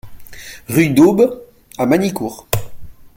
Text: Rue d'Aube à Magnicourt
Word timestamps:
Rue 0.67 0.89
d'Aube 0.89 1.43
à 1.77 1.85
Magnicourt 1.85 2.47